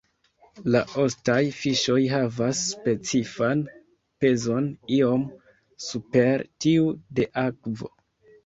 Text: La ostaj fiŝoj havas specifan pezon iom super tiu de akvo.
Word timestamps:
La 0.75 0.79
ostaj 1.03 1.41
fiŝoj 1.57 1.97
havas 2.13 2.61
specifan 2.69 3.61
pezon 4.25 4.73
iom 4.97 5.29
super 5.91 6.47
tiu 6.67 6.89
de 7.21 7.31
akvo. 7.47 7.95